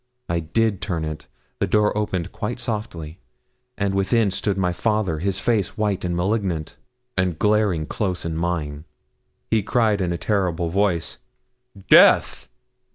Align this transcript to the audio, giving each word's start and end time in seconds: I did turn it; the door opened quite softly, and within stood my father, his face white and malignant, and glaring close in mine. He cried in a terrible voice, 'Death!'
I 0.27 0.39
did 0.39 0.81
turn 0.81 1.05
it; 1.05 1.27
the 1.59 1.67
door 1.67 1.95
opened 1.95 2.31
quite 2.31 2.59
softly, 2.59 3.19
and 3.77 3.93
within 3.93 4.31
stood 4.31 4.57
my 4.57 4.73
father, 4.73 5.19
his 5.19 5.37
face 5.37 5.77
white 5.77 6.03
and 6.03 6.15
malignant, 6.17 6.75
and 7.15 7.37
glaring 7.37 7.85
close 7.85 8.25
in 8.25 8.35
mine. 8.35 8.85
He 9.51 9.61
cried 9.61 10.01
in 10.01 10.11
a 10.11 10.17
terrible 10.17 10.69
voice, 10.69 11.19
'Death!' 11.87 12.49